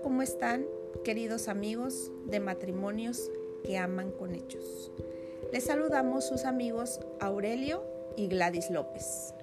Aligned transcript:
Hola, 0.00 0.08
¿cómo 0.08 0.22
están, 0.22 0.66
queridos 1.04 1.48
amigos 1.48 2.10
de 2.24 2.40
matrimonios 2.40 3.30
que 3.62 3.76
aman 3.76 4.12
con 4.12 4.34
hechos? 4.34 4.90
Les 5.52 5.64
saludamos 5.64 6.26
sus 6.26 6.46
amigos 6.46 7.00
Aurelio 7.20 7.84
y 8.16 8.28
Gladys 8.28 8.70
López. 8.70 9.34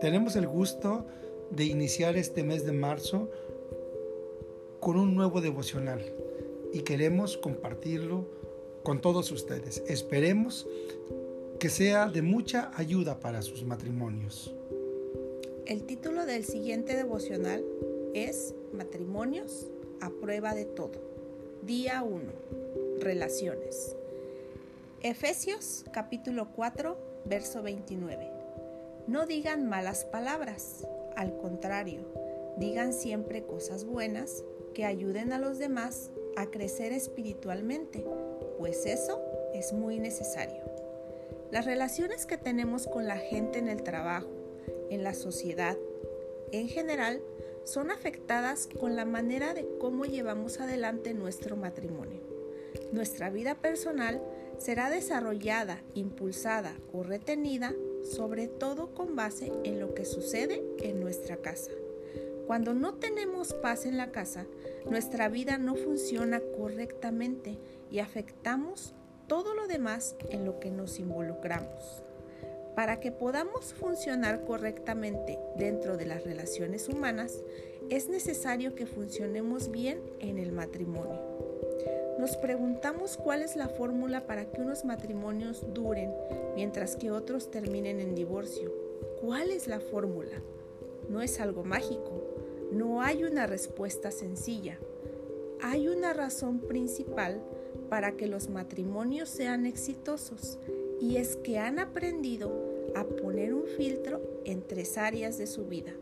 Tenemos 0.00 0.36
el 0.36 0.48
gusto 0.48 1.04
de 1.50 1.64
iniciar 1.64 2.16
este 2.16 2.42
mes 2.44 2.64
de 2.64 2.72
marzo 2.72 3.30
con 4.80 4.96
un 4.96 5.14
nuevo 5.14 5.42
devocional 5.42 6.00
y 6.72 6.80
queremos 6.80 7.36
compartirlo 7.36 8.24
con 8.82 9.02
todos 9.02 9.30
ustedes. 9.30 9.82
Esperemos 9.86 10.66
que 11.58 11.68
sea 11.68 12.08
de 12.08 12.22
mucha 12.22 12.70
ayuda 12.74 13.20
para 13.20 13.42
sus 13.42 13.64
matrimonios. 13.64 14.54
El 15.66 15.84
título 15.84 16.24
del 16.24 16.44
siguiente 16.44 16.96
devocional 16.96 17.62
es 18.14 18.54
Matrimonios 18.72 19.66
a 20.00 20.10
prueba 20.10 20.54
de 20.54 20.64
todo. 20.64 21.00
Día 21.62 22.02
1. 22.02 22.20
Relaciones. 23.00 23.96
Efesios 25.02 25.84
capítulo 25.92 26.48
4, 26.54 26.96
verso 27.24 27.62
29. 27.62 28.30
No 29.06 29.26
digan 29.26 29.68
malas 29.68 30.04
palabras, 30.04 30.86
al 31.16 31.36
contrario, 31.38 32.00
digan 32.58 32.92
siempre 32.92 33.44
cosas 33.44 33.84
buenas 33.84 34.44
que 34.74 34.84
ayuden 34.84 35.32
a 35.32 35.38
los 35.38 35.58
demás 35.58 36.10
a 36.36 36.46
crecer 36.46 36.92
espiritualmente, 36.92 38.04
pues 38.58 38.86
eso 38.86 39.20
es 39.54 39.72
muy 39.72 39.98
necesario. 39.98 40.62
Las 41.50 41.64
relaciones 41.64 42.26
que 42.26 42.38
tenemos 42.38 42.86
con 42.86 43.08
la 43.08 43.16
gente 43.16 43.58
en 43.58 43.68
el 43.68 43.82
trabajo, 43.82 44.28
en 44.90 45.02
la 45.02 45.14
sociedad, 45.14 45.76
en 46.52 46.68
general, 46.68 47.20
son 47.64 47.90
afectadas 47.90 48.68
con 48.78 48.96
la 48.96 49.04
manera 49.04 49.54
de 49.54 49.66
cómo 49.78 50.04
llevamos 50.04 50.60
adelante 50.60 51.14
nuestro 51.14 51.56
matrimonio. 51.56 52.20
Nuestra 52.92 53.30
vida 53.30 53.54
personal 53.56 54.20
será 54.58 54.90
desarrollada, 54.90 55.82
impulsada 55.94 56.74
o 56.92 57.02
retenida 57.02 57.74
sobre 58.02 58.48
todo 58.48 58.94
con 58.94 59.16
base 59.16 59.52
en 59.64 59.80
lo 59.80 59.94
que 59.94 60.04
sucede 60.04 60.62
en 60.78 61.00
nuestra 61.00 61.36
casa. 61.36 61.70
Cuando 62.46 62.74
no 62.74 62.94
tenemos 62.94 63.54
paz 63.54 63.86
en 63.86 63.96
la 63.96 64.10
casa, 64.10 64.46
nuestra 64.90 65.28
vida 65.28 65.58
no 65.58 65.76
funciona 65.76 66.40
correctamente 66.56 67.58
y 67.90 68.00
afectamos 68.00 68.94
todo 69.28 69.54
lo 69.54 69.68
demás 69.68 70.16
en 70.30 70.44
lo 70.44 70.58
que 70.58 70.70
nos 70.70 70.98
involucramos. 70.98 72.02
Para 72.74 73.00
que 73.00 73.12
podamos 73.12 73.74
funcionar 73.74 74.44
correctamente 74.44 75.38
dentro 75.56 75.96
de 75.96 76.06
las 76.06 76.24
relaciones 76.24 76.88
humanas, 76.88 77.42
es 77.90 78.08
necesario 78.08 78.74
que 78.74 78.86
funcionemos 78.86 79.70
bien 79.70 80.00
en 80.20 80.38
el 80.38 80.52
matrimonio. 80.52 81.18
Nos 82.18 82.36
preguntamos 82.36 83.16
cuál 83.16 83.42
es 83.42 83.56
la 83.56 83.68
fórmula 83.68 84.26
para 84.26 84.44
que 84.50 84.60
unos 84.60 84.84
matrimonios 84.84 85.64
duren 85.72 86.12
mientras 86.54 86.96
que 86.96 87.10
otros 87.10 87.50
terminen 87.50 87.98
en 87.98 88.14
divorcio. 88.14 88.72
¿Cuál 89.20 89.50
es 89.50 89.66
la 89.66 89.80
fórmula? 89.80 90.42
No 91.08 91.22
es 91.22 91.40
algo 91.40 91.64
mágico, 91.64 92.22
no 92.70 93.02
hay 93.02 93.24
una 93.24 93.46
respuesta 93.46 94.10
sencilla. 94.10 94.78
Hay 95.62 95.88
una 95.88 96.12
razón 96.12 96.60
principal 96.60 97.42
para 97.88 98.12
que 98.12 98.26
los 98.26 98.48
matrimonios 98.48 99.28
sean 99.28 99.66
exitosos 99.66 100.58
y 101.00 101.16
es 101.16 101.36
que 101.36 101.58
han 101.58 101.78
aprendido 101.78 102.52
a 102.94 103.04
poner 103.04 103.54
un 103.54 103.64
filtro 103.76 104.20
en 104.44 104.62
tres 104.66 104.98
áreas 104.98 105.38
de 105.38 105.46
su 105.46 105.66
vida. 105.66 105.92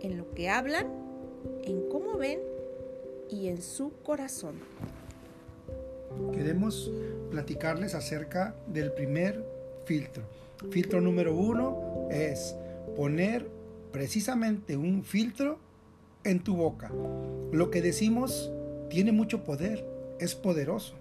En 0.00 0.18
lo 0.18 0.30
que 0.34 0.48
hablan, 0.50 0.86
en 1.64 1.88
cómo 1.88 2.18
ven 2.18 2.40
y 3.30 3.48
en 3.48 3.62
su 3.62 3.92
corazón. 4.02 4.56
Queremos 6.32 6.92
platicarles 7.30 7.94
acerca 7.94 8.54
del 8.66 8.92
primer 8.92 9.44
filtro. 9.84 10.24
Filtro 10.70 11.00
número 11.00 11.34
uno 11.34 12.08
es 12.10 12.54
poner 12.96 13.48
precisamente 13.92 14.76
un 14.76 15.04
filtro 15.04 15.58
en 16.24 16.42
tu 16.42 16.56
boca. 16.56 16.90
Lo 17.52 17.70
que 17.70 17.82
decimos 17.82 18.50
tiene 18.88 19.12
mucho 19.12 19.44
poder, 19.44 19.86
es 20.18 20.34
poderoso. 20.34 20.94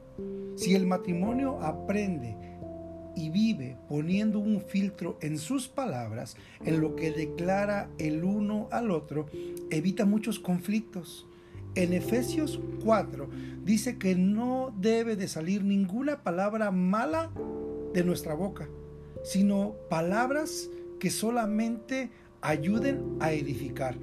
Si 0.56 0.76
el 0.76 0.86
matrimonio 0.86 1.60
aprende 1.62 2.45
y 3.16 3.30
vive 3.30 3.78
poniendo 3.88 4.40
un 4.40 4.62
filtro 4.62 5.18
en 5.22 5.38
sus 5.38 5.68
palabras, 5.68 6.36
en 6.64 6.82
lo 6.82 6.96
que 6.96 7.12
declara 7.12 7.90
el 7.98 8.24
uno 8.24 8.68
al 8.72 8.92
otro, 8.92 9.28
evita 9.70 10.06
muchos 10.06 10.40
conflictos. 10.40 11.26
En 11.76 11.92
Efesios 11.94 12.60
4 12.84 13.28
dice 13.64 13.98
que 13.98 14.16
no 14.16 14.74
debe 14.78 15.16
de 15.16 15.28
salir 15.28 15.64
ninguna 15.64 16.24
palabra 16.24 16.72
mala 16.72 17.32
de 17.94 18.04
nuestra 18.04 18.34
boca, 18.34 18.70
sino 19.24 19.76
palabras 19.90 20.70
que 21.00 21.10
solamente 21.10 22.10
ayuden 22.42 23.18
a 23.20 23.34
edificar. 23.34 23.98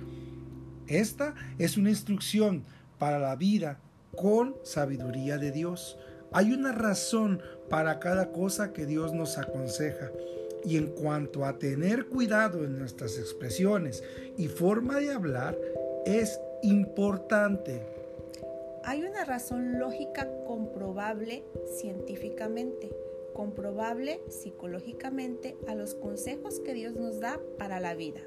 Esta 0.86 1.34
es 1.58 1.76
una 1.76 1.90
instrucción 1.90 2.64
para 2.98 3.18
la 3.18 3.36
vida 3.36 3.80
con 4.16 4.56
sabiduría 4.62 5.38
de 5.38 5.52
Dios. 5.52 5.96
Hay 6.34 6.52
una 6.52 6.72
razón 6.72 7.42
para 7.68 7.98
cada 7.98 8.32
cosa 8.32 8.72
que 8.72 8.86
Dios 8.86 9.12
nos 9.12 9.36
aconseja. 9.36 10.10
Y 10.64 10.76
en 10.76 10.88
cuanto 10.88 11.44
a 11.44 11.58
tener 11.58 12.06
cuidado 12.06 12.64
en 12.64 12.78
nuestras 12.78 13.18
expresiones 13.18 14.02
y 14.38 14.48
forma 14.48 14.98
de 14.98 15.10
hablar, 15.10 15.58
es 16.06 16.40
importante. 16.62 17.82
Hay 18.84 19.04
una 19.04 19.24
razón 19.24 19.78
lógica 19.78 20.28
comprobable 20.46 21.44
científicamente, 21.78 22.90
comprobable 23.34 24.20
psicológicamente 24.28 25.56
a 25.68 25.74
los 25.74 25.94
consejos 25.94 26.60
que 26.60 26.74
Dios 26.74 26.94
nos 26.94 27.20
da 27.20 27.40
para 27.58 27.78
la 27.78 27.94
vida. 27.94 28.20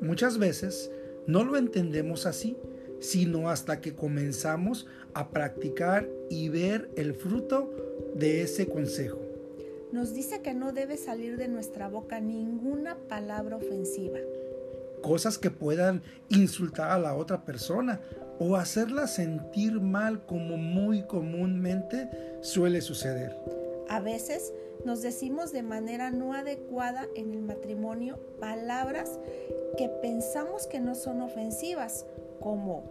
Muchas 0.00 0.38
veces 0.38 0.90
no 1.26 1.44
lo 1.44 1.56
entendemos 1.56 2.26
así, 2.26 2.56
sino 3.00 3.50
hasta 3.50 3.80
que 3.80 3.94
comenzamos 3.94 4.86
a 5.14 5.30
practicar 5.30 6.08
y 6.32 6.48
ver 6.48 6.88
el 6.96 7.12
fruto 7.12 7.70
de 8.14 8.40
ese 8.40 8.66
consejo. 8.66 9.18
Nos 9.92 10.14
dice 10.14 10.40
que 10.40 10.54
no 10.54 10.72
debe 10.72 10.96
salir 10.96 11.36
de 11.36 11.46
nuestra 11.46 11.90
boca 11.90 12.20
ninguna 12.20 12.96
palabra 13.06 13.56
ofensiva. 13.56 14.18
Cosas 15.02 15.36
que 15.36 15.50
puedan 15.50 16.02
insultar 16.30 16.90
a 16.90 16.98
la 16.98 17.14
otra 17.14 17.44
persona 17.44 18.00
o 18.38 18.56
hacerla 18.56 19.08
sentir 19.08 19.78
mal 19.78 20.24
como 20.24 20.56
muy 20.56 21.02
comúnmente 21.02 22.08
suele 22.40 22.80
suceder. 22.80 23.36
A 23.90 24.00
veces 24.00 24.54
nos 24.86 25.02
decimos 25.02 25.52
de 25.52 25.62
manera 25.62 26.10
no 26.10 26.32
adecuada 26.32 27.08
en 27.14 27.34
el 27.34 27.42
matrimonio 27.42 28.18
palabras 28.40 29.18
que 29.76 29.90
pensamos 30.00 30.66
que 30.66 30.80
no 30.80 30.94
son 30.94 31.20
ofensivas, 31.20 32.06
como 32.40 32.84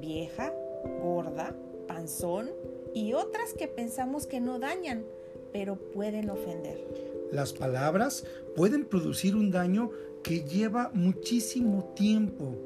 vieja, 0.00 0.52
gorda, 1.00 1.54
panzón 1.86 2.50
y 2.98 3.12
otras 3.12 3.54
que 3.54 3.68
pensamos 3.68 4.26
que 4.26 4.40
no 4.40 4.58
dañan, 4.58 5.04
pero 5.52 5.76
pueden 5.76 6.30
ofender. 6.30 6.84
Las 7.30 7.52
palabras 7.52 8.26
pueden 8.56 8.84
producir 8.84 9.36
un 9.36 9.52
daño 9.52 9.92
que 10.24 10.42
lleva 10.42 10.90
muchísimo 10.94 11.92
tiempo 11.94 12.56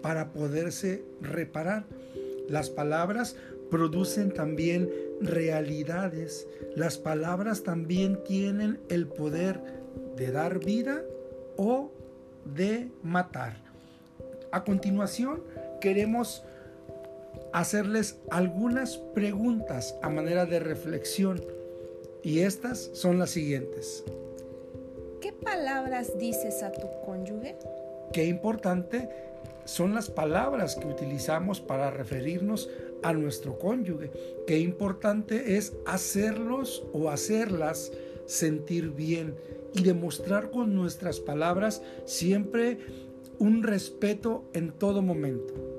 para 0.00 0.32
poderse 0.32 1.04
reparar. 1.20 1.84
Las 2.48 2.70
palabras 2.70 3.36
producen 3.70 4.32
también 4.32 4.90
realidades. 5.20 6.48
Las 6.74 6.96
palabras 6.96 7.62
también 7.62 8.24
tienen 8.24 8.80
el 8.88 9.06
poder 9.06 9.60
de 10.16 10.32
dar 10.32 10.58
vida 10.58 11.02
o 11.58 11.92
de 12.46 12.90
matar. 13.02 13.60
A 14.52 14.64
continuación, 14.64 15.42
queremos 15.82 16.44
hacerles 17.52 18.18
algunas 18.30 18.96
preguntas 18.96 19.96
a 20.02 20.08
manera 20.08 20.46
de 20.46 20.58
reflexión 20.58 21.40
y 22.22 22.40
estas 22.40 22.90
son 22.92 23.18
las 23.18 23.30
siguientes. 23.30 24.04
¿Qué 25.20 25.32
palabras 25.32 26.18
dices 26.18 26.62
a 26.62 26.72
tu 26.72 26.88
cónyuge? 27.04 27.56
Qué 28.12 28.26
importante 28.26 29.08
son 29.64 29.94
las 29.94 30.10
palabras 30.10 30.76
que 30.76 30.86
utilizamos 30.86 31.60
para 31.60 31.90
referirnos 31.90 32.68
a 33.02 33.12
nuestro 33.12 33.58
cónyuge. 33.58 34.10
Qué 34.46 34.58
importante 34.58 35.56
es 35.56 35.74
hacerlos 35.86 36.84
o 36.92 37.10
hacerlas 37.10 37.92
sentir 38.26 38.90
bien 38.90 39.36
y 39.74 39.82
demostrar 39.82 40.50
con 40.50 40.74
nuestras 40.74 41.20
palabras 41.20 41.82
siempre 42.04 42.78
un 43.38 43.62
respeto 43.62 44.44
en 44.52 44.72
todo 44.72 45.02
momento. 45.02 45.71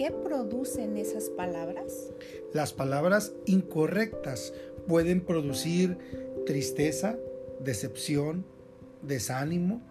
¿Qué 0.00 0.10
producen 0.10 0.96
esas 0.96 1.28
palabras? 1.28 2.10
Las 2.54 2.72
palabras 2.72 3.34
incorrectas 3.44 4.54
pueden 4.88 5.20
producir 5.20 5.98
tristeza, 6.46 7.18
decepción, 7.62 8.46
desánimo 9.02 9.82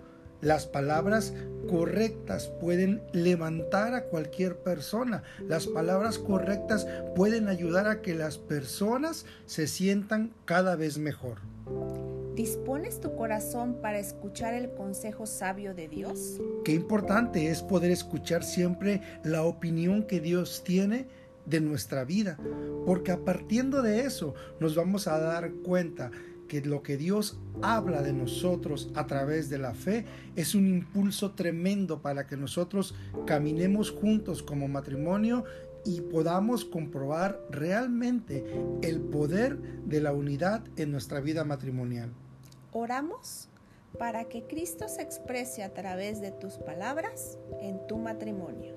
Las 0.41 0.65
palabras 0.65 1.35
correctas 1.69 2.47
pueden 2.59 3.03
levantar 3.13 3.93
a 3.93 4.05
cualquier 4.05 4.57
persona. 4.63 5.21
Las 5.47 5.67
palabras 5.67 6.17
correctas 6.17 6.87
pueden 7.15 7.47
ayudar 7.47 7.85
a 7.85 8.01
que 8.01 8.15
las 8.15 8.39
personas 8.39 9.27
se 9.45 9.67
sientan 9.67 10.33
cada 10.45 10.75
vez 10.75 10.97
mejor. 10.97 11.37
¿Dispones 12.39 13.01
tu 13.01 13.17
corazón 13.17 13.81
para 13.81 13.99
escuchar 13.99 14.53
el 14.53 14.71
consejo 14.71 15.25
sabio 15.25 15.73
de 15.73 15.89
Dios? 15.89 16.39
Qué 16.63 16.71
importante 16.71 17.49
es 17.49 17.61
poder 17.61 17.91
escuchar 17.91 18.45
siempre 18.45 19.01
la 19.25 19.43
opinión 19.43 20.03
que 20.03 20.21
Dios 20.21 20.63
tiene 20.63 21.07
de 21.45 21.59
nuestra 21.59 22.05
vida, 22.05 22.37
porque 22.85 23.11
a 23.11 23.25
partir 23.25 23.65
de 23.65 24.05
eso 24.05 24.35
nos 24.61 24.73
vamos 24.73 25.09
a 25.09 25.19
dar 25.19 25.51
cuenta 25.65 26.11
que 26.47 26.61
lo 26.61 26.81
que 26.81 26.95
Dios 26.95 27.37
habla 27.61 28.01
de 28.01 28.13
nosotros 28.13 28.89
a 28.95 29.05
través 29.05 29.49
de 29.49 29.57
la 29.57 29.73
fe 29.73 30.05
es 30.37 30.55
un 30.55 30.65
impulso 30.65 31.31
tremendo 31.31 32.01
para 32.01 32.25
que 32.25 32.37
nosotros 32.37 32.95
caminemos 33.25 33.91
juntos 33.91 34.43
como 34.43 34.69
matrimonio 34.69 35.43
y 35.83 35.99
podamos 35.99 36.63
comprobar 36.63 37.37
realmente 37.49 38.45
el 38.81 39.01
poder 39.01 39.59
de 39.85 39.99
la 39.99 40.13
unidad 40.13 40.63
en 40.77 40.91
nuestra 40.91 41.19
vida 41.19 41.43
matrimonial. 41.43 42.13
Oramos 42.71 43.49
para 43.97 44.25
que 44.25 44.45
Cristo 44.45 44.87
se 44.87 45.01
exprese 45.01 45.63
a 45.63 45.73
través 45.73 46.21
de 46.21 46.31
tus 46.31 46.57
palabras 46.57 47.37
en 47.61 47.85
tu 47.87 47.97
matrimonio. 47.97 48.75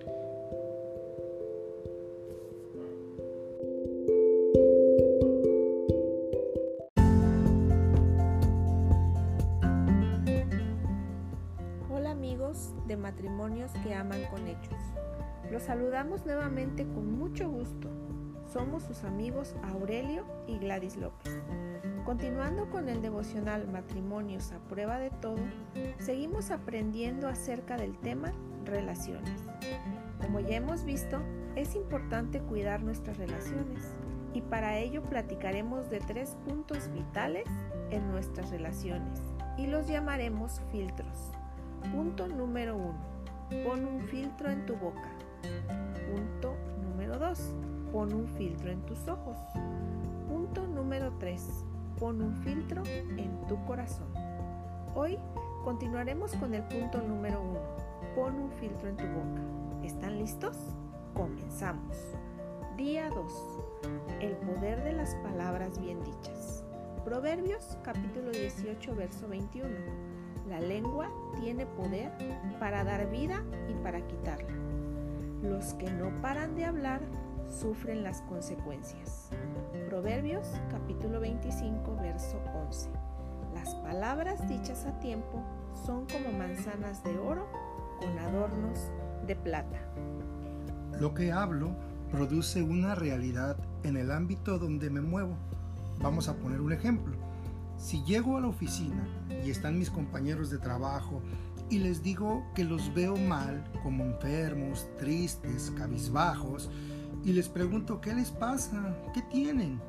de 12.87 12.97
matrimonios 12.97 13.71
que 13.83 13.95
aman 13.95 14.25
con 14.31 14.47
hechos. 14.47 14.79
Los 15.51 15.63
saludamos 15.65 16.25
nuevamente 16.27 16.85
con 16.85 17.19
mucho 17.19 17.49
gusto. 17.49 17.89
Somos 18.53 18.83
sus 18.83 19.05
amigos 19.05 19.55
Aurelio 19.63 20.25
y 20.47 20.59
Gladys 20.59 20.97
López. 20.97 21.33
Continuando 22.13 22.69
con 22.69 22.91
el 22.91 23.01
devocional 23.01 23.67
Matrimonios 23.69 24.53
a 24.53 24.59
prueba 24.69 24.99
de 24.99 25.09
todo, 25.09 25.39
seguimos 25.99 26.51
aprendiendo 26.51 27.27
acerca 27.27 27.79
del 27.79 27.97
tema 27.97 28.35
relaciones. 28.67 29.41
Como 30.21 30.39
ya 30.41 30.57
hemos 30.57 30.85
visto, 30.85 31.23
es 31.57 31.75
importante 31.75 32.41
cuidar 32.41 32.83
nuestras 32.83 33.17
relaciones 33.17 33.95
y 34.35 34.43
para 34.43 34.77
ello 34.77 35.03
platicaremos 35.03 35.89
de 35.89 36.01
tres 36.01 36.37
puntos 36.47 36.93
vitales 36.93 37.47
en 37.91 38.07
nuestras 38.11 38.51
relaciones 38.51 39.19
y 39.57 39.69
los 39.69 39.89
llamaremos 39.89 40.61
filtros. 40.71 41.31
Punto 41.95 42.29
número 42.29 42.77
1. 42.77 43.65
Pon 43.65 43.87
un 43.87 44.03
filtro 44.03 44.51
en 44.51 44.67
tu 44.67 44.77
boca. 44.77 45.09
Punto 46.11 46.59
número 46.83 47.19
2. 47.19 47.55
Pon 47.91 48.13
un 48.13 48.29
filtro 48.29 48.71
en 48.71 48.83
tus 48.83 49.09
ojos. 49.09 49.39
Punto 50.29 50.67
número 50.67 51.11
3. 51.19 51.72
Pon 52.03 52.21
un 52.21 52.35
filtro 52.35 52.83
en 53.17 53.47
tu 53.47 53.65
corazón. 53.65 54.09
Hoy 54.97 55.21
continuaremos 55.63 56.35
con 56.35 56.53
el 56.53 56.65
punto 56.65 57.01
número 57.01 57.41
1. 57.41 57.61
Pon 58.17 58.35
un 58.35 58.51
filtro 58.51 58.89
en 58.89 58.97
tu 58.97 59.05
boca. 59.05 59.85
¿Están 59.85 60.19
listos? 60.19 60.57
Comenzamos. 61.15 61.97
Día 62.77 63.09
2. 63.09 63.33
El 64.19 64.33
poder 64.39 64.83
de 64.83 64.95
las 64.95 65.15
palabras 65.23 65.81
bien 65.81 66.03
dichas. 66.03 66.65
Proverbios 67.05 67.79
capítulo 67.85 68.33
18 68.33 68.97
verso 68.97 69.29
21. 69.29 69.69
La 70.49 70.59
lengua 70.59 71.09
tiene 71.41 71.67
poder 71.67 72.11
para 72.59 72.83
dar 72.83 73.09
vida 73.13 73.45
y 73.69 73.75
para 73.75 74.05
quitarla. 74.09 74.57
Los 75.41 75.75
que 75.75 75.89
no 75.89 76.11
paran 76.21 76.57
de 76.57 76.65
hablar 76.65 77.01
sufren 77.49 78.03
las 78.03 78.23
consecuencias. 78.23 79.31
Proverbios 80.03 80.49
capítulo 80.69 81.21
25 81.21 81.97
verso 82.03 82.43
11. 82.67 82.91
Las 83.55 83.73
palabras 83.77 84.49
dichas 84.49 84.85
a 84.85 84.99
tiempo 84.99 85.45
son 85.87 86.09
como 86.09 86.37
manzanas 86.37 87.05
de 87.05 87.17
oro 87.19 87.47
con 88.01 88.19
adornos 88.19 88.81
de 89.29 89.37
plata. 89.37 89.79
Lo 90.99 91.15
que 91.15 91.31
hablo 91.31 91.77
produce 92.11 92.65
una 92.65 92.97
realidad 92.97 93.57
en 93.85 93.97
el 93.97 94.11
ámbito 94.11 94.59
donde 94.59 94.91
me 94.91 95.01
muevo. 95.01 95.37
Vamos 96.01 96.27
a 96.27 96.35
poner 96.35 96.61
un 96.61 96.73
ejemplo. 96.73 97.15
Si 97.79 98.03
llego 98.03 98.37
a 98.37 98.41
la 98.41 98.49
oficina 98.49 99.07
y 99.47 99.51
están 99.51 99.79
mis 99.79 99.91
compañeros 99.91 100.51
de 100.51 100.59
trabajo 100.59 101.23
y 101.71 101.79
les 101.79 102.03
digo 102.03 102.45
que 102.57 102.65
los 102.65 102.93
veo 102.93 103.17
mal, 103.17 103.63
como 103.85 104.03
enfermos, 104.03 104.85
tristes, 104.99 105.71
cabizbajos, 105.79 106.71
y 107.25 107.33
les 107.33 107.49
pregunto 107.49 108.01
qué 108.01 108.13
les 108.17 108.33
pasa, 108.33 108.97
qué 109.15 109.23
tienen, 109.23 109.81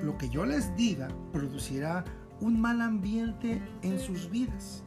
lo 0.00 0.18
que 0.18 0.28
yo 0.28 0.44
les 0.44 0.74
diga 0.76 1.08
producirá 1.32 2.04
un 2.40 2.60
mal 2.60 2.80
ambiente 2.80 3.62
en 3.82 3.98
sus 3.98 4.30
vidas. 4.30 4.82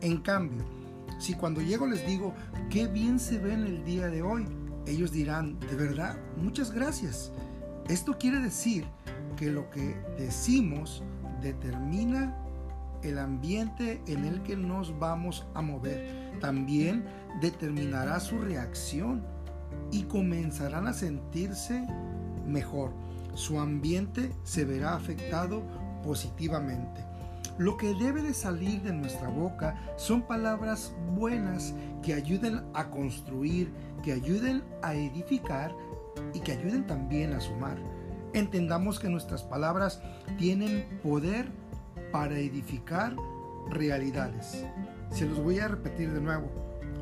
En 0.00 0.18
cambio, 0.18 0.64
si 1.18 1.34
cuando 1.34 1.60
llego 1.60 1.86
les 1.86 2.06
digo 2.06 2.34
qué 2.70 2.86
bien 2.86 3.18
se 3.18 3.38
ve 3.38 3.54
en 3.54 3.64
el 3.64 3.84
día 3.84 4.08
de 4.08 4.22
hoy, 4.22 4.46
ellos 4.86 5.12
dirán, 5.12 5.58
de 5.60 5.76
verdad, 5.76 6.16
muchas 6.36 6.72
gracias. 6.72 7.32
Esto 7.88 8.18
quiere 8.18 8.40
decir 8.40 8.84
que 9.36 9.50
lo 9.50 9.70
que 9.70 9.96
decimos 10.18 11.02
determina 11.40 12.36
el 13.02 13.18
ambiente 13.18 14.00
en 14.06 14.24
el 14.24 14.42
que 14.42 14.56
nos 14.56 14.98
vamos 14.98 15.46
a 15.54 15.62
mover. 15.62 16.38
También 16.40 17.04
determinará 17.40 18.20
su 18.20 18.38
reacción 18.38 19.22
y 19.90 20.04
comenzarán 20.04 20.86
a 20.86 20.92
sentirse 20.92 21.86
mejor. 22.46 22.92
Su 23.34 23.58
ambiente 23.58 24.32
se 24.44 24.64
verá 24.64 24.94
afectado 24.94 25.62
positivamente. 26.04 27.00
Lo 27.58 27.76
que 27.76 27.94
debe 27.94 28.22
de 28.22 28.34
salir 28.34 28.82
de 28.82 28.92
nuestra 28.92 29.28
boca 29.28 29.76
son 29.96 30.22
palabras 30.22 30.94
buenas 31.14 31.74
que 32.02 32.14
ayuden 32.14 32.62
a 32.74 32.90
construir, 32.90 33.70
que 34.02 34.12
ayuden 34.12 34.64
a 34.82 34.94
edificar 34.94 35.74
y 36.34 36.40
que 36.40 36.52
ayuden 36.52 36.86
también 36.86 37.32
a 37.34 37.40
sumar. 37.40 37.76
Entendamos 38.32 38.98
que 38.98 39.10
nuestras 39.10 39.42
palabras 39.42 40.00
tienen 40.38 40.86
poder 41.02 41.46
para 42.10 42.38
edificar 42.38 43.14
realidades. 43.68 44.64
Se 45.10 45.26
los 45.26 45.38
voy 45.38 45.58
a 45.58 45.68
repetir 45.68 46.10
de 46.12 46.20
nuevo. 46.20 46.48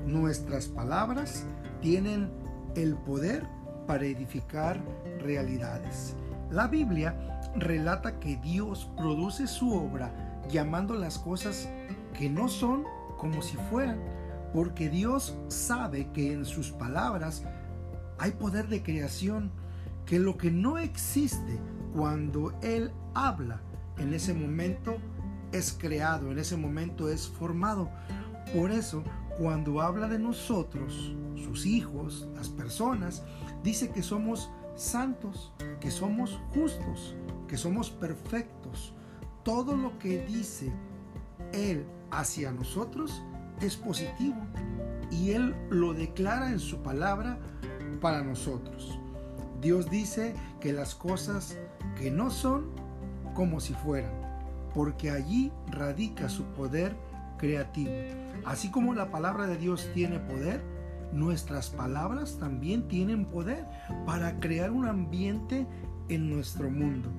Nuestras 0.07 0.67
palabras 0.67 1.45
tienen 1.81 2.31
el 2.75 2.97
poder 2.97 3.47
para 3.87 4.05
edificar 4.05 4.81
realidades. 5.21 6.17
La 6.51 6.67
Biblia 6.67 7.15
relata 7.57 8.19
que 8.19 8.37
Dios 8.37 8.91
produce 8.97 9.47
su 9.47 9.73
obra 9.73 10.13
llamando 10.49 10.95
las 10.95 11.19
cosas 11.19 11.69
que 12.13 12.29
no 12.29 12.49
son 12.49 12.85
como 13.19 13.41
si 13.41 13.57
fueran, 13.71 14.01
porque 14.53 14.89
Dios 14.89 15.37
sabe 15.49 16.11
que 16.13 16.33
en 16.33 16.45
sus 16.45 16.71
palabras 16.71 17.45
hay 18.19 18.33
poder 18.33 18.69
de 18.69 18.83
creación 18.83 19.53
que 20.07 20.19
lo 20.19 20.37
que 20.37 20.51
no 20.51 20.79
existe 20.79 21.61
cuando 21.95 22.53
Él 22.63 22.91
habla, 23.15 23.61
en 23.99 24.13
ese 24.13 24.35
momento 24.35 24.97
es 25.53 25.73
creado, 25.73 26.33
en 26.33 26.39
ese 26.39 26.57
momento 26.57 27.09
es 27.09 27.29
formado. 27.29 27.91
Por 28.55 28.73
eso, 28.73 29.05
cuando 29.39 29.81
habla 29.81 30.09
de 30.09 30.19
nosotros, 30.19 31.15
sus 31.37 31.65
hijos, 31.67 32.29
las 32.35 32.49
personas, 32.49 33.23
dice 33.63 33.91
que 33.91 34.03
somos 34.03 34.51
santos, 34.81 35.53
que 35.79 35.91
somos 35.91 36.41
justos, 36.55 37.15
que 37.47 37.57
somos 37.57 37.91
perfectos. 37.91 38.95
Todo 39.43 39.77
lo 39.77 39.99
que 39.99 40.25
dice 40.25 40.73
Él 41.53 41.85
hacia 42.11 42.51
nosotros 42.51 43.23
es 43.61 43.77
positivo 43.77 44.39
y 45.11 45.33
Él 45.33 45.55
lo 45.69 45.93
declara 45.93 46.51
en 46.51 46.59
su 46.59 46.79
palabra 46.79 47.39
para 48.01 48.23
nosotros. 48.23 48.99
Dios 49.61 49.91
dice 49.91 50.35
que 50.61 50.73
las 50.73 50.95
cosas 50.95 51.59
que 51.99 52.11
no 52.11 52.31
son 52.31 52.71
como 53.35 53.61
si 53.61 53.75
fueran, 53.75 54.13
porque 54.75 55.11
allí 55.11 55.53
radica 55.71 56.31
su 56.31 56.45
poder 56.45 56.97
creativo. 57.37 57.93
Así 58.47 58.71
como 58.71 58.95
la 58.95 59.11
palabra 59.11 59.47
de 59.47 59.59
Dios 59.59 59.91
tiene 59.93 60.19
poder, 60.21 60.63
nuestras 61.13 61.71
palabras 61.71 62.39
también 62.39 62.89
tienen 62.89 63.25
poder 63.25 63.67
para 64.07 64.39
crear 64.41 64.71
un 64.71 64.87
ambiente 64.87 65.67
en 66.09 66.29
nuestro 66.31 66.71
mundo. 66.71 67.11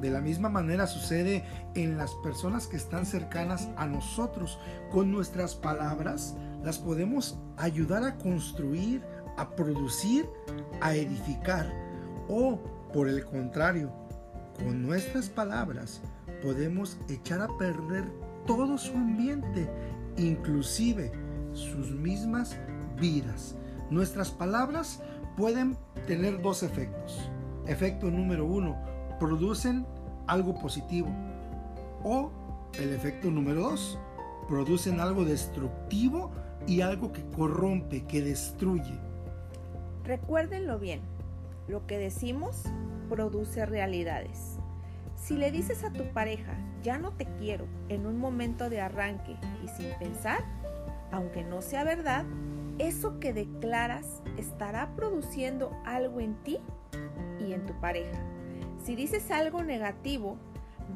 De 0.00 0.10
la 0.10 0.20
misma 0.20 0.48
manera 0.48 0.86
sucede 0.86 1.44
en 1.74 1.96
las 1.96 2.12
personas 2.22 2.66
que 2.66 2.76
están 2.76 3.06
cercanas 3.06 3.68
a 3.76 3.86
nosotros. 3.86 4.58
Con 4.90 5.12
nuestras 5.12 5.54
palabras 5.54 6.34
las 6.64 6.78
podemos 6.78 7.38
ayudar 7.56 8.04
a 8.04 8.16
construir, 8.16 9.02
a 9.36 9.50
producir, 9.50 10.26
a 10.80 10.94
edificar. 10.94 11.70
O, 12.28 12.58
por 12.92 13.08
el 13.08 13.24
contrario, 13.24 13.92
con 14.56 14.82
nuestras 14.82 15.28
palabras 15.28 16.00
podemos 16.42 16.98
echar 17.08 17.42
a 17.42 17.48
perder 17.58 18.04
todo 18.46 18.78
su 18.78 18.92
ambiente 18.92 19.68
inclusive 20.16 21.12
sus 21.52 21.90
mismas 21.90 22.56
vidas. 23.00 23.56
Nuestras 23.90 24.30
palabras 24.30 25.02
pueden 25.36 25.76
tener 26.06 26.40
dos 26.40 26.62
efectos. 26.62 27.30
Efecto 27.66 28.10
número 28.10 28.44
uno, 28.44 28.76
producen 29.18 29.86
algo 30.26 30.54
positivo. 30.58 31.08
O 32.04 32.30
el 32.78 32.92
efecto 32.92 33.30
número 33.30 33.62
dos, 33.62 33.98
producen 34.48 35.00
algo 35.00 35.24
destructivo 35.24 36.30
y 36.66 36.82
algo 36.82 37.12
que 37.12 37.24
corrompe, 37.30 38.04
que 38.04 38.22
destruye. 38.22 38.98
Recuérdenlo 40.04 40.78
bien, 40.78 41.00
lo 41.68 41.86
que 41.86 41.98
decimos 41.98 42.64
produce 43.08 43.66
realidades. 43.66 44.58
Si 45.16 45.36
le 45.36 45.50
dices 45.50 45.84
a 45.84 45.92
tu 45.92 46.04
pareja, 46.12 46.56
ya 46.82 46.98
no 46.98 47.12
te 47.12 47.26
quiero, 47.38 47.66
en 47.88 48.06
un 48.06 48.18
momento 48.18 48.70
de 48.70 48.80
arranque 48.80 49.36
y 49.62 49.68
sin 49.68 49.90
pensar, 49.98 50.42
aunque 51.12 51.44
no 51.44 51.60
sea 51.60 51.84
verdad, 51.84 52.24
eso 52.80 53.20
que 53.20 53.32
declaras 53.34 54.22
estará 54.38 54.94
produciendo 54.96 55.70
algo 55.84 56.20
en 56.20 56.34
ti 56.42 56.58
y 57.38 57.52
en 57.52 57.66
tu 57.66 57.78
pareja. 57.80 58.18
Si 58.82 58.96
dices 58.96 59.30
algo 59.30 59.62
negativo, 59.62 60.38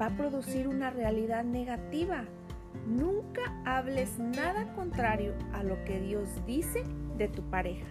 va 0.01 0.07
a 0.07 0.17
producir 0.17 0.67
una 0.67 0.91
realidad 0.91 1.45
negativa. 1.45 2.25
Nunca 2.87 3.43
hables 3.67 4.19
nada 4.19 4.73
contrario 4.73 5.35
a 5.53 5.63
lo 5.63 5.83
que 5.85 6.01
Dios 6.01 6.29
dice 6.47 6.85
de 7.19 7.29
tu 7.29 7.43
pareja. 7.51 7.87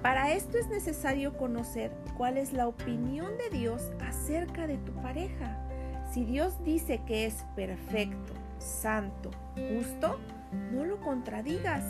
Para 0.00 0.32
esto 0.32 0.56
es 0.56 0.68
necesario 0.68 1.36
conocer 1.36 1.92
cuál 2.16 2.38
es 2.38 2.52
la 2.52 2.68
opinión 2.68 3.36
de 3.36 3.58
Dios 3.58 3.90
acerca 4.00 4.68
de 4.68 4.78
tu 4.78 4.92
pareja. 4.92 5.58
Si 6.12 6.24
Dios 6.24 6.54
dice 6.64 7.02
que 7.04 7.26
es 7.26 7.44
perfecto, 7.56 8.32
santo, 8.58 9.30
justo, 9.74 10.18
no 10.72 10.84
lo 10.84 11.00
contradigas. 11.00 11.84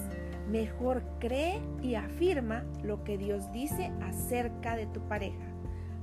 Mejor 0.49 1.03
cree 1.19 1.61
y 1.83 1.95
afirma 1.95 2.65
lo 2.83 3.05
que 3.05 3.19
Dios 3.19 3.53
dice 3.53 3.93
acerca 4.03 4.77
de 4.77 4.87
tu 4.87 5.01
pareja. 5.03 5.45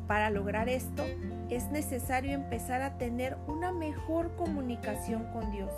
Para 0.08 0.30
lograr 0.30 0.70
esto 0.70 1.04
es 1.50 1.72
necesario 1.72 2.34
empezar 2.34 2.82
a 2.82 2.98
tener 2.98 3.38
una 3.48 3.72
mejor 3.72 4.36
comunicación 4.36 5.26
con 5.34 5.52
Dios, 5.52 5.72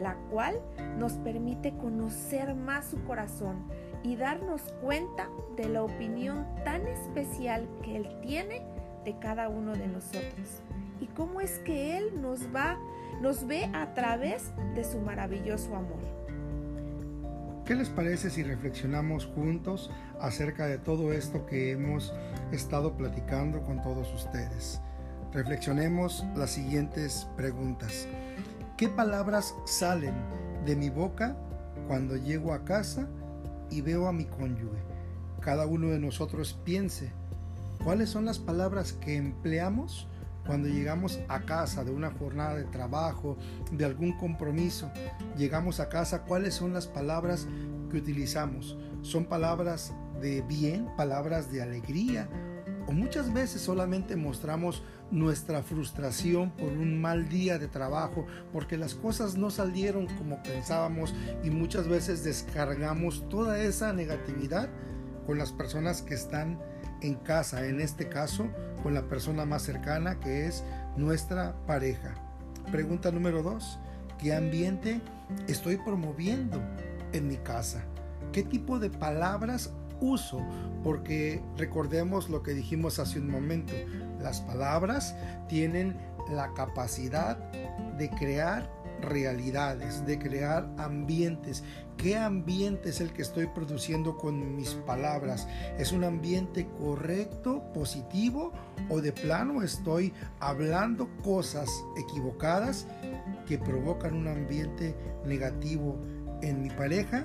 la 0.00 0.14
cual 0.30 0.60
nos 0.98 1.14
permite 1.14 1.74
conocer 1.78 2.54
más 2.54 2.86
su 2.86 3.02
corazón 3.04 3.64
y 4.02 4.16
darnos 4.16 4.60
cuenta 4.82 5.28
de 5.56 5.68
la 5.68 5.82
opinión 5.82 6.46
tan 6.64 6.86
especial 6.86 7.66
que 7.82 7.96
Él 7.96 8.08
tiene 8.20 8.62
de 9.04 9.18
cada 9.18 9.48
uno 9.48 9.72
de 9.72 9.86
nosotros 9.86 10.62
y 11.00 11.06
cómo 11.06 11.40
es 11.40 11.58
que 11.60 11.96
Él 11.96 12.20
nos 12.20 12.54
va, 12.54 12.78
nos 13.20 13.46
ve 13.46 13.70
a 13.72 13.94
través 13.94 14.52
de 14.74 14.84
su 14.84 15.00
maravilloso 15.00 15.74
amor. 15.74 16.21
¿Qué 17.64 17.76
les 17.76 17.88
parece 17.88 18.28
si 18.28 18.42
reflexionamos 18.42 19.24
juntos 19.24 19.88
acerca 20.20 20.66
de 20.66 20.78
todo 20.78 21.12
esto 21.12 21.46
que 21.46 21.70
hemos 21.70 22.12
estado 22.50 22.96
platicando 22.96 23.62
con 23.62 23.80
todos 23.80 24.12
ustedes? 24.12 24.80
Reflexionemos 25.32 26.24
las 26.34 26.50
siguientes 26.50 27.28
preguntas. 27.36 28.08
¿Qué 28.76 28.88
palabras 28.88 29.54
salen 29.64 30.14
de 30.66 30.74
mi 30.74 30.90
boca 30.90 31.36
cuando 31.86 32.16
llego 32.16 32.52
a 32.52 32.64
casa 32.64 33.06
y 33.70 33.80
veo 33.80 34.08
a 34.08 34.12
mi 34.12 34.24
cónyuge? 34.24 34.82
Cada 35.40 35.64
uno 35.64 35.90
de 35.90 36.00
nosotros 36.00 36.58
piense, 36.64 37.12
¿cuáles 37.84 38.10
son 38.10 38.24
las 38.24 38.40
palabras 38.40 38.92
que 38.92 39.14
empleamos 39.14 40.08
cuando 40.46 40.68
llegamos 40.68 41.20
a 41.28 41.40
casa 41.42 41.84
de 41.84 41.90
una 41.90 42.10
jornada 42.10 42.56
de 42.56 42.64
trabajo, 42.64 43.36
de 43.70 43.84
algún 43.84 44.12
compromiso, 44.12 44.90
llegamos 45.36 45.80
a 45.80 45.88
casa, 45.88 46.22
¿cuáles 46.22 46.54
son 46.54 46.72
las 46.72 46.86
palabras 46.86 47.46
que 47.90 47.98
utilizamos? 47.98 48.76
¿Son 49.02 49.24
palabras 49.24 49.94
de 50.20 50.42
bien, 50.42 50.88
palabras 50.96 51.50
de 51.52 51.62
alegría? 51.62 52.28
O 52.86 52.92
muchas 52.92 53.32
veces 53.32 53.62
solamente 53.62 54.16
mostramos 54.16 54.82
nuestra 55.12 55.62
frustración 55.62 56.50
por 56.50 56.68
un 56.72 57.00
mal 57.00 57.28
día 57.28 57.58
de 57.58 57.68
trabajo, 57.68 58.26
porque 58.52 58.76
las 58.76 58.94
cosas 58.94 59.36
no 59.36 59.50
salieron 59.50 60.06
como 60.16 60.42
pensábamos 60.42 61.14
y 61.44 61.50
muchas 61.50 61.86
veces 61.86 62.24
descargamos 62.24 63.28
toda 63.28 63.62
esa 63.62 63.92
negatividad 63.92 64.68
con 65.26 65.38
las 65.38 65.52
personas 65.52 66.02
que 66.02 66.14
están 66.14 66.58
en 67.02 67.14
casa, 67.14 67.66
en 67.66 67.80
este 67.80 68.08
caso 68.08 68.48
con 68.82 68.94
la 68.94 69.02
persona 69.02 69.44
más 69.44 69.62
cercana 69.62 70.18
que 70.20 70.46
es 70.46 70.64
nuestra 70.96 71.54
pareja. 71.66 72.14
Pregunta 72.70 73.10
número 73.10 73.42
dos, 73.42 73.78
¿qué 74.18 74.34
ambiente 74.34 75.00
estoy 75.48 75.76
promoviendo 75.76 76.60
en 77.12 77.28
mi 77.28 77.36
casa? 77.36 77.84
¿Qué 78.32 78.42
tipo 78.42 78.78
de 78.78 78.90
palabras 78.90 79.72
uso? 80.00 80.40
Porque 80.82 81.42
recordemos 81.56 82.28
lo 82.28 82.42
que 82.42 82.54
dijimos 82.54 82.98
hace 82.98 83.18
un 83.18 83.30
momento, 83.30 83.72
las 84.20 84.40
palabras 84.40 85.14
tienen 85.48 85.96
la 86.30 86.52
capacidad 86.54 87.36
de 87.98 88.08
crear 88.10 88.68
realidades, 89.02 90.06
de 90.06 90.18
crear 90.18 90.68
ambientes. 90.78 91.62
¿Qué 91.96 92.16
ambiente 92.16 92.88
es 92.88 93.00
el 93.00 93.12
que 93.12 93.22
estoy 93.22 93.46
produciendo 93.46 94.16
con 94.16 94.56
mis 94.56 94.70
palabras? 94.70 95.46
¿Es 95.78 95.92
un 95.92 96.04
ambiente 96.04 96.66
correcto, 96.78 97.62
positivo 97.74 98.52
o 98.88 99.00
de 99.00 99.12
plano 99.12 99.62
estoy 99.62 100.12
hablando 100.40 101.08
cosas 101.22 101.68
equivocadas 101.96 102.86
que 103.46 103.58
provocan 103.58 104.14
un 104.14 104.28
ambiente 104.28 104.96
negativo 105.26 105.98
en 106.40 106.62
mi 106.62 106.70
pareja 106.70 107.24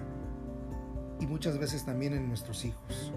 y 1.19 1.25
muchas 1.25 1.57
veces 1.57 1.85
también 1.85 2.13
en 2.13 2.27
nuestros 2.27 2.65
hijos? 2.65 3.11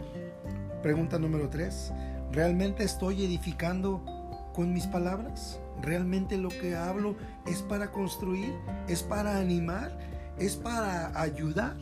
Pregunta 0.82 1.18
número 1.18 1.50
3. 1.50 1.92
¿Realmente 2.32 2.84
estoy 2.84 3.24
edificando 3.24 4.19
con 4.60 4.74
mis 4.74 4.86
palabras? 4.86 5.58
¿Realmente 5.80 6.36
lo 6.36 6.50
que 6.50 6.76
hablo 6.76 7.16
es 7.46 7.62
para 7.62 7.90
construir? 7.92 8.52
¿Es 8.88 9.02
para 9.02 9.38
animar? 9.38 9.98
¿Es 10.38 10.54
para 10.54 11.18
ayudar? 11.18 11.78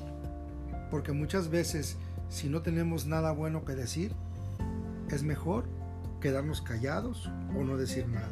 Porque 0.89 1.11
muchas 1.11 1.49
veces 1.49 1.97
si 2.29 2.49
no 2.49 2.63
tenemos 2.63 3.05
nada 3.05 3.33
bueno 3.33 3.65
que 3.65 3.75
decir, 3.75 4.15
es 5.11 5.25
mejor 5.25 5.65
quedarnos 6.21 6.63
callados 6.63 7.29
o 7.59 7.65
no 7.65 7.77
decir 7.77 8.07
nada. 8.07 8.31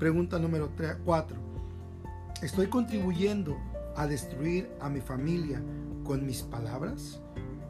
Pregunta 0.00 0.40
número 0.40 0.72
4. 1.04 1.36
¿Estoy 2.42 2.66
contribuyendo 2.66 3.56
a 3.94 4.08
destruir 4.08 4.68
a 4.80 4.88
mi 4.88 5.02
familia 5.02 5.62
con 6.02 6.26
mis 6.26 6.42
palabras? 6.42 7.20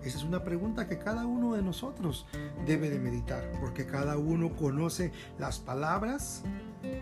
Esa 0.04 0.18
es 0.18 0.24
una 0.24 0.44
pregunta 0.44 0.86
que 0.86 0.98
cada 0.98 1.24
uno 1.24 1.54
de 1.54 1.62
nosotros 1.62 2.26
debe 2.66 2.90
de 2.90 2.98
meditar, 2.98 3.50
porque 3.58 3.86
cada 3.86 4.18
uno 4.18 4.54
conoce 4.54 5.12
las 5.38 5.58
palabras 5.58 6.42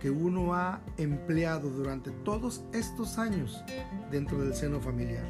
que 0.01 0.09
uno 0.11 0.55
ha 0.55 0.81
empleado 0.99 1.69
durante 1.69 2.13
todos 2.13 2.63
estos 2.73 3.19
años 3.19 3.65
dentro 4.13 4.39
del 4.39 4.55
seno 4.55 4.81
familiar. 4.81 5.25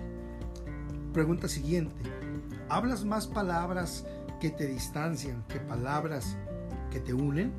Pregunta 1.14 1.48
siguiente, 1.48 2.02
¿hablas 2.68 3.06
más 3.06 3.26
palabras 3.26 4.04
que 4.38 4.50
te 4.50 4.66
distancian 4.66 5.42
que 5.48 5.58
palabras 5.58 6.36
que 6.90 7.00
te 7.00 7.14
unen? 7.14 7.52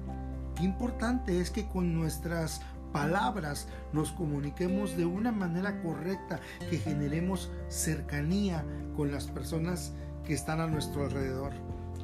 Qué 0.56 0.64
importante 0.64 1.40
es 1.40 1.50
que 1.50 1.68
con 1.68 1.96
nuestras 1.96 2.62
palabras 2.92 3.68
nos 3.92 4.12
comuniquemos 4.12 4.96
de 4.96 5.06
una 5.06 5.32
manera 5.32 5.82
correcta, 5.82 6.40
que 6.70 6.78
generemos 6.78 7.52
cercanía 7.68 8.64
con 8.96 9.12
las 9.12 9.26
personas 9.26 9.94
que 10.24 10.34
están 10.34 10.60
a 10.60 10.68
nuestro 10.68 11.06
alrededor. 11.06 11.52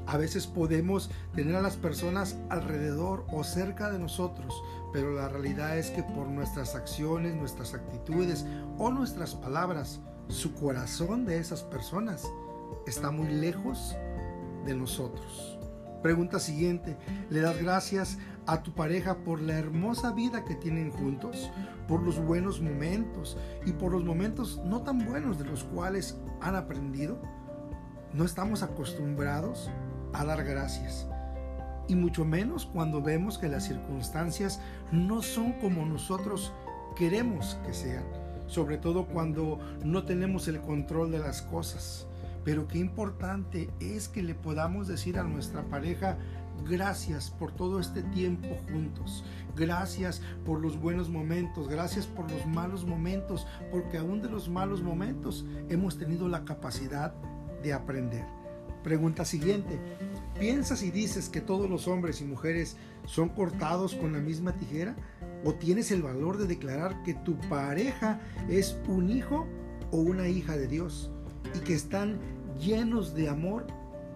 A 0.06 0.18
veces 0.18 0.48
podemos 0.48 1.12
tener 1.36 1.56
a 1.56 1.62
las 1.62 1.78
personas 1.78 2.38
alrededor 2.50 3.26
o 3.32 3.44
cerca 3.44 3.92
de 3.92 4.00
nosotros, 4.00 4.54
pero 4.92 5.14
la 5.14 5.30
realidad 5.30 5.78
es 5.78 5.92
que 5.92 6.02
por 6.02 6.28
nuestras 6.28 6.76
acciones, 6.76 7.36
nuestras 7.36 7.74
actitudes 7.74 8.46
o 8.78 8.90
nuestras 8.92 9.36
palabras, 9.36 10.00
su 10.28 10.54
corazón 10.56 11.26
de 11.26 11.38
esas 11.38 11.64
personas 11.64 12.28
está 12.88 13.12
muy 13.12 13.28
lejos 13.28 13.96
de 14.66 14.76
nosotros. 14.76 15.60
Pregunta 16.02 16.40
siguiente, 16.40 16.98
¿le 17.30 17.42
das 17.42 17.62
gracias 17.62 18.18
a 18.46 18.64
tu 18.64 18.74
pareja 18.74 19.18
por 19.18 19.42
la 19.42 19.60
hermosa 19.60 20.14
vida 20.14 20.46
que 20.46 20.56
tienen 20.56 20.92
juntos, 20.92 21.52
por 21.88 22.02
los 22.02 22.20
buenos 22.20 22.62
momentos 22.62 23.38
y 23.66 23.74
por 23.74 23.92
los 23.92 24.04
momentos 24.06 24.62
no 24.66 24.82
tan 24.82 25.06
buenos 25.06 25.38
de 25.38 25.46
los 25.46 25.66
cuales 25.66 26.18
han 26.42 26.56
aprendido? 26.56 27.22
No 28.12 28.26
estamos 28.26 28.64
acostumbrados 28.64 29.70
a 30.14 30.26
dar 30.26 30.44
gracias. 30.44 31.08
Y 31.88 31.96
mucho 31.96 32.26
menos 32.26 32.66
cuando 32.66 33.04
vemos 33.04 33.38
que 33.38 33.48
las 33.48 33.66
circunstancias 33.66 34.60
no 34.92 35.22
son 35.22 35.54
como 35.54 35.86
nosotros 35.86 36.52
queremos 36.96 37.60
que 37.66 37.74
sean. 37.74 38.04
Sobre 38.48 38.78
todo 38.78 39.06
cuando 39.06 39.60
no 39.84 40.06
tenemos 40.06 40.48
el 40.48 40.60
control 40.60 41.12
de 41.12 41.20
las 41.20 41.44
cosas. 41.44 42.08
Pero 42.44 42.68
qué 42.68 42.80
importante 42.80 43.70
es 43.80 44.08
que 44.08 44.24
le 44.24 44.34
podamos 44.34 44.88
decir 44.88 45.20
a 45.20 45.24
nuestra 45.24 45.62
pareja 45.64 46.18
gracias 46.68 47.30
por 47.30 47.52
todo 47.52 47.80
este 47.80 48.02
tiempo 48.02 48.48
juntos. 48.72 49.24
Gracias 49.56 50.22
por 50.46 50.62
los 50.62 50.80
buenos 50.80 51.10
momentos, 51.10 51.68
gracias 51.68 52.08
por 52.08 52.30
los 52.32 52.46
malos 52.48 52.86
momentos, 52.86 53.46
porque 53.72 53.98
aún 53.98 54.22
de 54.22 54.30
los 54.30 54.50
malos 54.50 54.82
momentos 54.82 55.46
hemos 55.70 55.98
tenido 55.98 56.28
la 56.28 56.44
capacidad 56.44 57.14
de 57.64 57.74
aprender. 57.74 58.26
Pregunta 58.84 59.26
siguiente. 59.26 59.78
¿Piensas 60.40 60.84
y 60.84 60.92
dices 60.92 61.28
que 61.28 61.42
todos 61.42 61.70
los 61.70 61.88
hombres 61.88 62.22
y 62.22 62.24
mujeres 62.24 62.78
son 63.06 63.30
cortados 63.30 63.94
con 63.94 64.14
la 64.14 64.20
misma 64.20 64.54
tijera? 64.54 64.96
¿O 65.44 65.54
tienes 65.54 65.92
el 65.92 66.02
valor 66.02 66.38
de 66.38 66.48
declarar 66.48 67.04
que 67.04 67.14
tu 67.14 67.38
pareja 67.50 68.22
es 68.50 68.78
un 68.88 69.10
hijo 69.10 69.48
o 69.92 69.98
una 69.98 70.28
hija 70.30 70.56
de 70.56 70.68
Dios 70.68 71.12
y 71.56 71.60
que 71.60 71.74
están 71.74 72.20
llenos 72.58 73.14
de 73.16 73.28
amor 73.28 73.68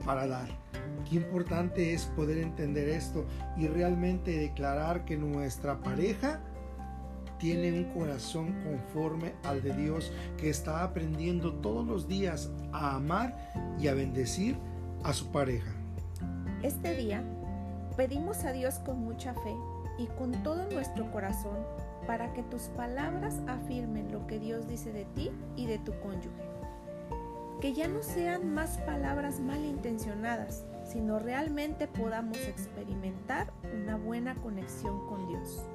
para 0.06 0.28
dar? 0.28 0.64
Qué 1.10 1.18
importante 1.18 1.94
es 1.94 2.06
poder 2.06 2.38
entender 2.38 2.88
esto 2.88 3.26
y 3.58 3.68
realmente 3.68 4.38
declarar 4.38 5.04
que 5.04 5.18
nuestra 5.18 5.82
pareja 5.82 6.42
tiene 7.44 7.74
un 7.74 7.84
corazón 7.92 8.56
conforme 8.64 9.34
al 9.44 9.62
de 9.62 9.74
Dios 9.74 10.14
que 10.38 10.50
está 10.50 10.82
aprendiendo 10.82 11.56
todos 11.56 11.86
los 11.86 12.08
días 12.08 12.50
a 12.72 12.96
amar 12.96 13.52
y 13.78 13.90
a 13.90 13.94
bendecir 13.94 14.56
a 15.04 15.12
su 15.12 15.30
pareja. 15.30 15.70
Este 16.64 16.96
día 16.96 17.22
pedimos 17.98 18.46
a 18.46 18.54
Dios 18.54 18.76
con 18.76 19.04
mucha 19.04 19.34
fe 19.34 19.54
y 19.98 20.08
con 20.18 20.32
todo 20.42 20.70
nuestro 20.72 21.12
corazón 21.12 21.58
para 22.08 22.32
que 22.32 22.44
tus 22.44 22.62
palabras 22.78 23.42
afirmen 23.46 24.10
lo 24.10 24.26
que 24.26 24.40
Dios 24.40 24.66
dice 24.70 24.94
de 24.94 25.04
ti 25.04 25.30
y 25.58 25.66
de 25.66 25.80
tu 25.80 25.92
cónyuge. 26.00 26.44
Que 27.60 27.74
ya 27.74 27.90
no 27.90 28.04
sean 28.04 28.54
más 28.54 28.78
palabras 28.86 29.42
malintencionadas, 29.42 30.64
sino 30.94 31.18
realmente 31.18 31.88
podamos 31.88 32.38
experimentar 32.38 33.52
una 33.82 33.98
buena 33.98 34.36
conexión 34.36 35.08
con 35.08 35.28
Dios, 35.28 35.66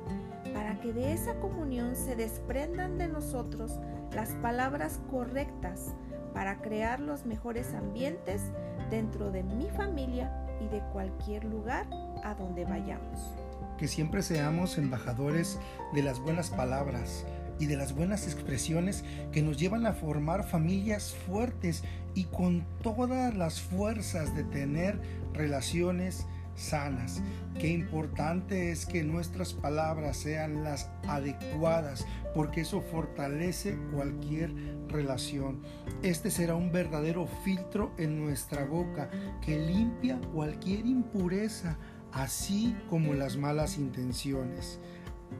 para 0.54 0.80
que 0.80 0.92
de 0.92 1.12
esa 1.12 1.34
comunión 1.40 1.96
se 1.96 2.14
desprendan 2.14 2.98
de 2.98 3.08
nosotros 3.08 3.80
las 4.14 4.30
palabras 4.36 5.00
correctas 5.10 5.92
para 6.32 6.62
crear 6.62 7.00
los 7.00 7.26
mejores 7.26 7.74
ambientes 7.74 8.42
dentro 8.90 9.32
de 9.32 9.42
mi 9.42 9.68
familia 9.70 10.32
y 10.60 10.68
de 10.68 10.80
cualquier 10.92 11.44
lugar 11.44 11.86
a 12.22 12.34
donde 12.34 12.64
vayamos. 12.64 13.34
Que 13.76 13.88
siempre 13.88 14.22
seamos 14.22 14.78
embajadores 14.78 15.58
de 15.94 16.02
las 16.02 16.20
buenas 16.20 16.50
palabras, 16.50 17.26
y 17.58 17.66
de 17.66 17.76
las 17.76 17.94
buenas 17.94 18.24
expresiones 18.24 19.04
que 19.32 19.42
nos 19.42 19.56
llevan 19.58 19.86
a 19.86 19.92
formar 19.92 20.44
familias 20.44 21.14
fuertes 21.26 21.82
y 22.14 22.24
con 22.24 22.64
todas 22.82 23.34
las 23.34 23.60
fuerzas 23.60 24.34
de 24.34 24.44
tener 24.44 25.00
relaciones 25.32 26.26
sanas. 26.58 27.22
Qué 27.58 27.68
importante 27.68 28.70
es 28.70 28.84
que 28.84 29.02
nuestras 29.04 29.54
palabras 29.54 30.16
sean 30.16 30.64
las 30.64 30.90
adecuadas, 31.06 32.06
porque 32.34 32.62
eso 32.62 32.80
fortalece 32.80 33.78
cualquier 33.92 34.52
relación. 34.88 35.62
Este 36.02 36.30
será 36.30 36.54
un 36.54 36.72
verdadero 36.72 37.26
filtro 37.44 37.92
en 37.98 38.20
nuestra 38.20 38.64
boca 38.64 39.10
que 39.44 39.58
limpia 39.58 40.20
cualquier 40.32 40.86
impureza, 40.86 41.78
así 42.12 42.76
como 42.90 43.14
las 43.14 43.36
malas 43.36 43.78
intenciones. 43.78 44.80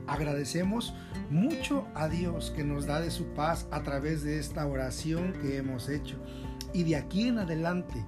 Agradecemos 0.09 0.95
mucho 1.31 1.87
a 1.95 2.09
Dios 2.09 2.51
que 2.51 2.65
nos 2.65 2.87
da 2.87 3.01
de 3.01 3.11
su 3.11 3.27
paz 3.35 3.67
a 3.71 3.83
través 3.83 4.25
de 4.25 4.39
esta 4.39 4.67
oración 4.67 5.35
que 5.35 5.59
hemos 5.59 5.89
hecho. 5.89 6.17
Y 6.73 6.85
de 6.85 6.97
aquí 6.97 7.29
en 7.29 7.39
adelante, 7.39 8.05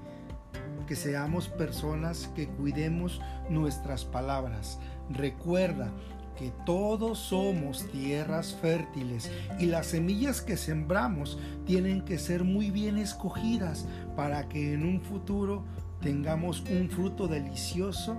que 0.87 0.97
seamos 0.97 1.49
personas 1.49 2.31
que 2.35 2.49
cuidemos 2.49 3.21
nuestras 3.49 4.05
palabras. 4.05 4.79
Recuerda 5.11 5.93
que 6.37 6.51
todos 6.65 7.19
somos 7.19 7.87
tierras 7.93 8.55
fértiles 8.55 9.31
y 9.59 9.67
las 9.67 9.89
semillas 9.89 10.41
que 10.41 10.57
sembramos 10.57 11.39
tienen 11.67 12.03
que 12.03 12.19
ser 12.19 12.45
muy 12.45 12.71
bien 12.71 12.97
escogidas 12.97 13.87
para 14.17 14.49
que 14.49 14.73
en 14.73 14.87
un 14.87 15.03
futuro 15.03 15.65
tengamos 16.01 16.63
un 16.63 16.89
fruto 16.89 17.29
delicioso 17.29 18.17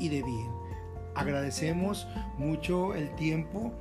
y 0.00 0.08
de 0.08 0.22
bien. 0.22 0.65
Agradecemos 1.16 2.06
mucho 2.36 2.94
el 2.94 3.08
tiempo 3.16 3.72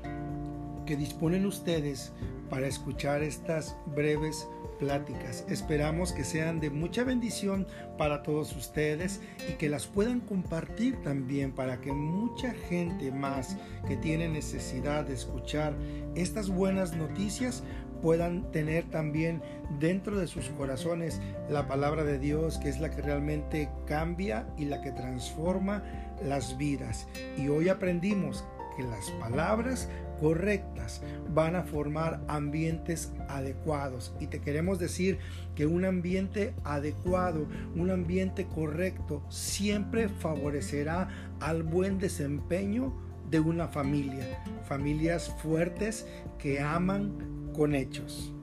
que 0.85 0.95
disponen 0.95 1.45
ustedes 1.45 2.13
para 2.49 2.65
escuchar 2.65 3.23
estas 3.23 3.75
breves 3.93 4.47
pláticas. 4.79 5.45
Esperamos 5.49 6.13
que 6.13 6.23
sean 6.23 6.61
de 6.61 6.69
mucha 6.69 7.03
bendición 7.03 7.67
para 7.97 8.23
todos 8.23 8.55
ustedes 8.55 9.21
y 9.49 9.53
que 9.53 9.67
las 9.67 9.85
puedan 9.85 10.21
compartir 10.21 11.01
también 11.03 11.51
para 11.51 11.81
que 11.81 11.91
mucha 11.91 12.53
gente 12.53 13.11
más 13.11 13.57
que 13.85 13.97
tiene 13.97 14.29
necesidad 14.29 15.05
de 15.05 15.15
escuchar 15.15 15.73
estas 16.15 16.49
buenas 16.49 16.95
noticias 16.95 17.63
puedan 18.05 18.51
tener 18.51 18.83
también 18.91 19.41
dentro 19.79 20.19
de 20.19 20.27
sus 20.27 20.49
corazones 20.49 21.19
la 21.49 21.67
palabra 21.67 22.03
de 22.03 22.19
Dios, 22.19 22.59
que 22.59 22.69
es 22.69 22.79
la 22.79 22.91
que 22.91 23.01
realmente 23.01 23.67
cambia 23.87 24.45
y 24.59 24.65
la 24.65 24.79
que 24.83 24.91
transforma 24.91 25.81
las 26.23 26.55
vidas. 26.55 27.07
Y 27.35 27.47
hoy 27.47 27.67
aprendimos 27.67 28.45
que 28.77 28.83
las 28.83 29.09
palabras 29.19 29.89
correctas 30.19 31.01
van 31.33 31.55
a 31.55 31.63
formar 31.63 32.21
ambientes 32.27 33.11
adecuados. 33.27 34.13
Y 34.19 34.27
te 34.27 34.39
queremos 34.39 34.77
decir 34.77 35.17
que 35.55 35.65
un 35.65 35.83
ambiente 35.83 36.53
adecuado, 36.63 37.47
un 37.75 37.89
ambiente 37.89 38.45
correcto, 38.45 39.23
siempre 39.29 40.09
favorecerá 40.09 41.09
al 41.39 41.63
buen 41.63 41.97
desempeño 41.97 42.93
de 43.31 43.39
una 43.39 43.67
familia. 43.67 44.43
Familias 44.67 45.35
fuertes 45.41 46.05
que 46.37 46.59
aman 46.59 47.35
con 47.55 47.73
hechos. 47.73 48.34